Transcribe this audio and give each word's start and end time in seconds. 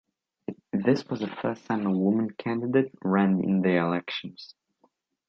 This 0.73 1.07
was 1.07 1.19
the 1.19 1.27
first 1.27 1.67
time 1.67 1.85
a 1.85 1.91
woman 1.91 2.31
candidate 2.31 2.91
ran 3.03 3.39
in 3.43 3.61
the 3.61 3.75
elections. 3.75 4.55